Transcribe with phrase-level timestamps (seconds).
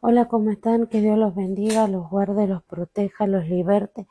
[0.00, 0.86] Hola, ¿cómo están?
[0.88, 4.06] Que Dios los bendiga, los guarde, los proteja, los liberte.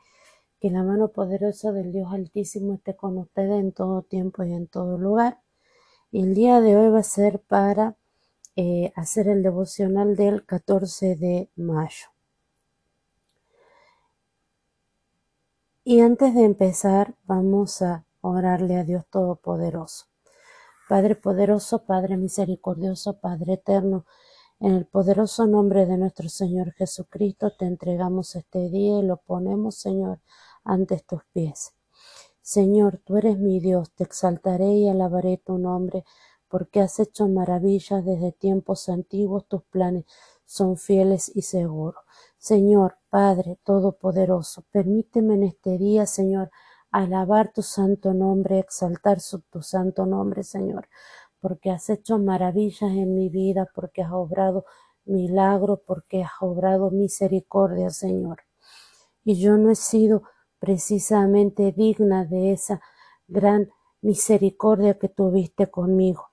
[0.60, 4.66] Que la mano poderosa del Dios Altísimo esté con ustedes en todo tiempo y en
[4.66, 5.38] todo lugar.
[6.10, 7.96] Y el día de hoy va a ser para
[8.56, 12.08] eh, hacer el devocional del 14 de mayo.
[15.84, 20.06] Y antes de empezar, vamos a orarle a Dios Todopoderoso.
[20.88, 24.04] Padre poderoso, Padre misericordioso, Padre eterno,
[24.58, 29.76] en el poderoso nombre de nuestro Señor Jesucristo te entregamos este día y lo ponemos,
[29.76, 30.20] Señor,
[30.64, 31.74] ante tus pies.
[32.40, 36.04] Señor, tú eres mi Dios, te exaltaré y alabaré tu nombre,
[36.48, 40.04] porque has hecho maravillas desde tiempos antiguos, tus planes
[40.46, 42.02] son fieles y seguros.
[42.38, 46.50] Señor, Padre Todopoderoso, permíteme en este día, Señor,
[46.90, 49.18] alabar tu santo nombre, exaltar
[49.50, 50.88] tu santo nombre, Señor
[51.46, 54.64] porque has hecho maravillas en mi vida, porque has obrado
[55.04, 58.38] milagros, porque has obrado misericordia, Señor.
[59.22, 60.24] Y yo no he sido
[60.58, 62.80] precisamente digna de esa
[63.28, 66.30] gran misericordia que tuviste conmigo.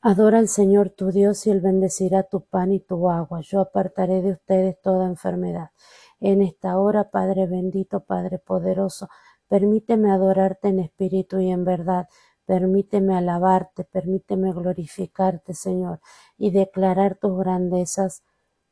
[0.00, 3.42] Adora al Señor tu Dios y Él bendecirá tu pan y tu agua.
[3.42, 5.70] Yo apartaré de ustedes toda enfermedad.
[6.18, 9.08] En esta hora, Padre bendito, Padre poderoso,
[9.46, 12.08] permíteme adorarte en espíritu y en verdad
[12.52, 16.00] Permíteme alabarte, permíteme glorificarte, Señor,
[16.36, 18.24] y declarar tus grandezas.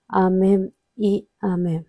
[0.07, 1.87] Amén y amén.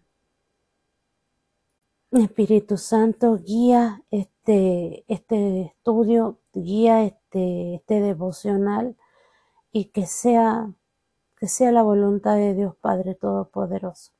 [2.12, 8.96] Espíritu Santo, guía este, este estudio, guía este, este devocional
[9.74, 10.72] y que sea,
[11.36, 14.14] que sea la voluntad de Dios Padre Todopoderoso,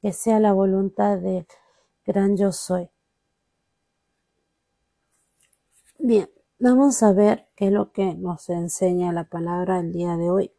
[0.00, 1.46] que sea la voluntad de
[2.06, 2.88] gran yo soy.
[5.98, 6.26] Bien,
[6.62, 10.52] Vamos a ver qué es lo que nos enseña la palabra el día de hoy.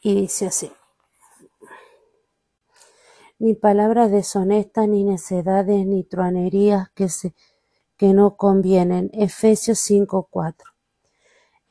[0.00, 0.70] Y dice así.
[3.40, 7.34] Ni palabras deshonestas, ni necedades, ni truanerías que, se,
[7.96, 9.10] que no convienen.
[9.12, 10.54] Efesios 5.4.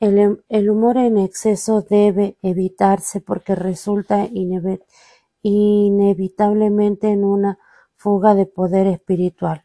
[0.00, 4.28] El, el humor en exceso debe evitarse porque resulta
[5.40, 7.58] inevitablemente en una
[7.96, 9.63] fuga de poder espiritual.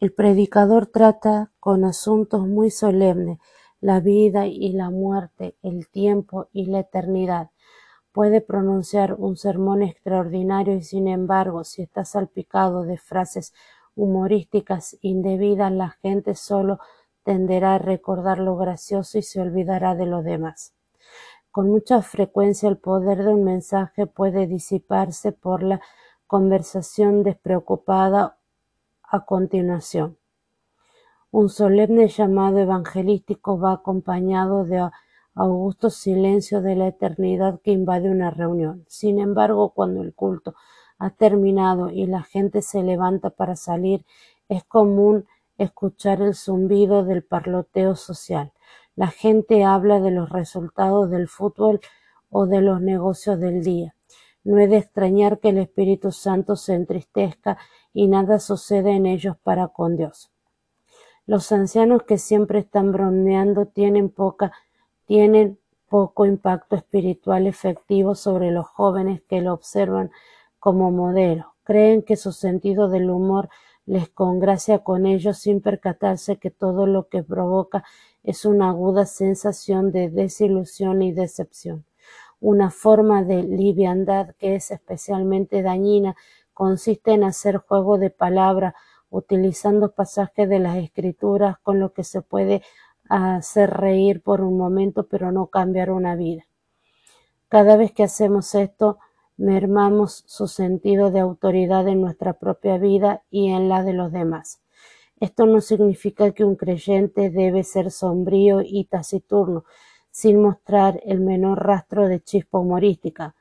[0.00, 3.40] El predicador trata con asuntos muy solemnes,
[3.80, 7.50] la vida y la muerte, el tiempo y la eternidad.
[8.12, 13.52] Puede pronunciar un sermón extraordinario y sin embargo, si está salpicado de frases
[13.96, 16.78] humorísticas indebidas, la gente solo
[17.24, 20.74] tenderá a recordar lo gracioso y se olvidará de lo demás.
[21.50, 25.80] Con mucha frecuencia el poder de un mensaje puede disiparse por la
[26.28, 28.37] conversación despreocupada
[29.10, 30.18] a continuación,
[31.30, 34.90] un solemne llamado evangelístico va acompañado de
[35.34, 38.84] augusto silencio de la eternidad que invade una reunión.
[38.88, 40.54] Sin embargo, cuando el culto
[40.98, 44.04] ha terminado y la gente se levanta para salir,
[44.48, 45.26] es común
[45.56, 48.52] escuchar el zumbido del parloteo social.
[48.96, 51.80] La gente habla de los resultados del fútbol
[52.30, 53.94] o de los negocios del día.
[54.48, 57.58] No es de extrañar que el Espíritu Santo se entristezca
[57.92, 60.30] y nada sucede en ellos para con Dios.
[61.26, 64.52] Los ancianos que siempre están bromeando tienen poca,
[65.04, 65.58] tienen
[65.90, 70.10] poco impacto espiritual efectivo sobre los jóvenes que lo observan
[70.58, 71.52] como modelo.
[71.62, 73.50] Creen que su sentido del humor
[73.84, 77.84] les congracia con ellos sin percatarse que todo lo que provoca
[78.22, 81.84] es una aguda sensación de desilusión y decepción.
[82.40, 86.16] Una forma de liviandad que es especialmente dañina
[86.54, 88.74] consiste en hacer juego de palabras
[89.10, 92.62] utilizando pasajes de las escrituras con lo que se puede
[93.08, 96.46] hacer reír por un momento pero no cambiar una vida.
[97.48, 98.98] Cada vez que hacemos esto,
[99.36, 104.60] mermamos su sentido de autoridad en nuestra propia vida y en la de los demás.
[105.20, 109.64] Esto no significa que un creyente debe ser sombrío y taciturno,
[110.20, 113.36] sin mostrar el menor rastro de chispa humorística.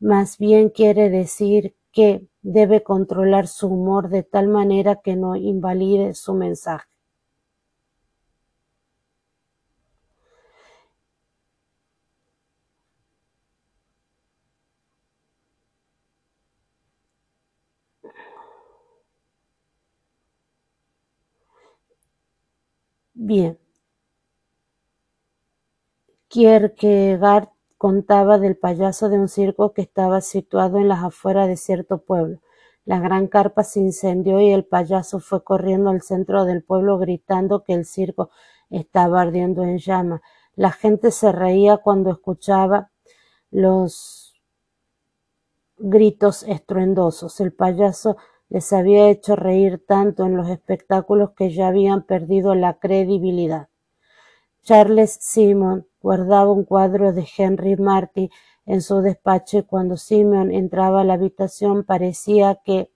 [0.00, 6.14] Más bien quiere decir que debe controlar su humor de tal manera que no invalide
[6.14, 6.88] su mensaje.
[23.14, 23.58] Bien.
[26.28, 31.98] Kierkegaard contaba del payaso de un circo que estaba situado en las afueras de cierto
[31.98, 32.40] pueblo.
[32.84, 37.64] La gran carpa se incendió y el payaso fue corriendo al centro del pueblo gritando
[37.64, 38.30] que el circo
[38.70, 40.22] estaba ardiendo en llama.
[40.54, 42.90] La gente se reía cuando escuchaba
[43.50, 44.34] los
[45.78, 47.40] gritos estruendosos.
[47.40, 48.16] El payaso
[48.48, 53.68] les había hecho reír tanto en los espectáculos que ya habían perdido la credibilidad.
[54.66, 58.30] Charles Simon guardaba un cuadro de Henry Martin
[58.64, 62.90] en su despacho y cuando Simeon entraba a la habitación parecía que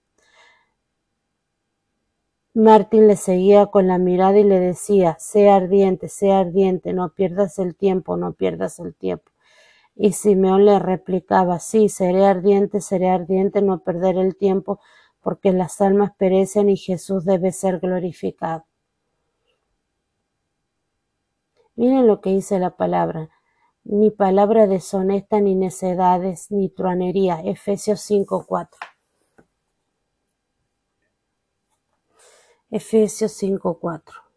[2.55, 7.61] Martin le seguía con la mirada y le decía, sea ardiente, sea ardiente, no pierdas
[7.61, 9.31] el tiempo, no pierdas el tiempo.
[9.95, 14.81] Y Simeón le replicaba, sí, seré ardiente, seré ardiente, no perder el tiempo,
[15.21, 18.65] porque las almas perecen y Jesús debe ser glorificado.
[21.81, 23.31] Miren lo que dice la palabra
[23.85, 27.41] ni palabra deshonesta, ni necedades, ni truanería.
[27.43, 28.69] Efesios 5.4.
[32.71, 34.30] Efesios 5.4.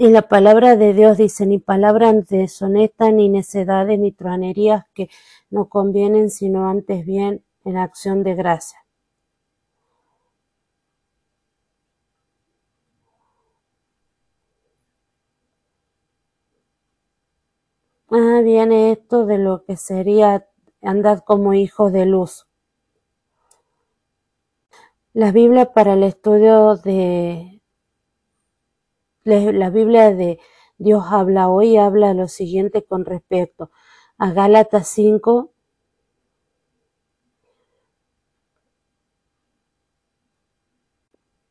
[0.00, 5.10] Y la palabra de Dios dice, ni palabras deshonestas, ni necedades, ni truanerías que
[5.50, 8.78] no convienen, sino antes bien en acción de gracia.
[18.08, 20.46] Ah, viene esto de lo que sería
[20.80, 22.46] andar como hijos de luz.
[25.12, 27.57] La Biblia para el estudio de
[29.28, 30.40] la Biblia de
[30.78, 33.70] Dios habla hoy habla lo siguiente con respecto
[34.16, 35.52] a Gálatas 5,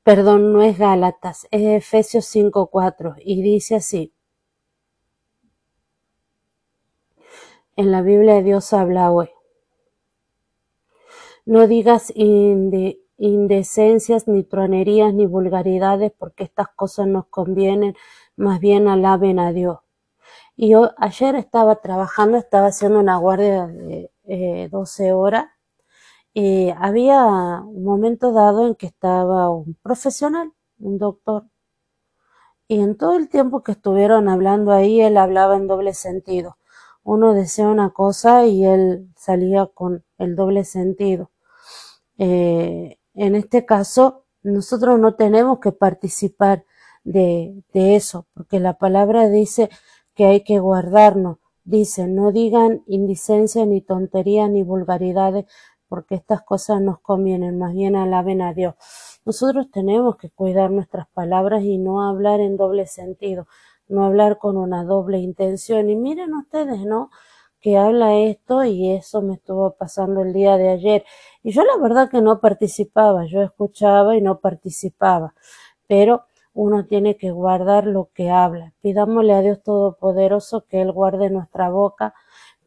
[0.04, 4.14] perdón, no es Gálatas, es Efesios 5.4 y dice así.
[7.76, 9.30] En la Biblia de Dios habla hoy.
[11.46, 12.12] No digas
[13.18, 17.96] indecencias, ni truanerías, ni vulgaridades, porque estas cosas nos convienen,
[18.36, 19.80] más bien alaben a Dios.
[20.56, 25.48] Y yo ayer estaba trabajando, estaba haciendo una guardia de eh, 12 horas
[26.34, 31.46] y había un momento dado en que estaba un profesional, un doctor,
[32.68, 36.58] y en todo el tiempo que estuvieron hablando ahí, él hablaba en doble sentido.
[37.04, 41.32] Uno decía una cosa y él salía con el doble sentido.
[42.18, 46.66] Eh, en este caso, nosotros no tenemos que participar
[47.04, 49.70] de, eso, porque la palabra dice
[50.14, 51.38] que hay que guardarnos.
[51.64, 55.46] Dice, no digan indicencia, ni tonterías, ni vulgaridades,
[55.90, 58.76] porque estas cosas nos convienen, más bien alaben a Dios.
[59.26, 63.48] Nosotros tenemos que cuidar nuestras palabras y no hablar en doble sentido,
[63.88, 65.90] no hablar con una doble intención.
[65.90, 67.10] Y miren ustedes, ¿no?
[67.62, 71.06] Que habla esto y eso me estuvo pasando el día de ayer.
[71.44, 75.34] Y yo la verdad que no participaba, yo escuchaba y no participaba,
[75.88, 78.74] pero uno tiene que guardar lo que habla.
[78.82, 82.14] Pidámosle a Dios Todopoderoso que Él guarde nuestra boca,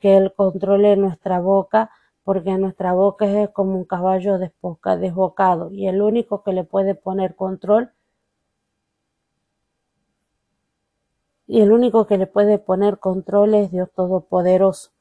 [0.00, 1.90] que Él controle nuestra boca,
[2.24, 7.34] porque nuestra boca es como un caballo desbocado y el único que le puede poner
[7.34, 7.92] control
[11.50, 14.92] y el único que le puede poner control es Dios Todopoderoso.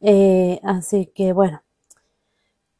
[0.00, 1.62] Eh, así que bueno,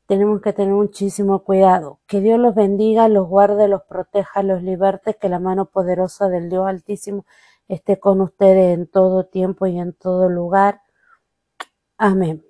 [0.07, 2.00] tenemos que tener muchísimo cuidado.
[2.07, 6.49] Que Dios los bendiga, los guarde, los proteja, los liberte, que la mano poderosa del
[6.49, 7.26] Dios Altísimo
[7.69, 10.80] esté con ustedes en todo tiempo y en todo lugar.
[11.99, 12.46] Amén.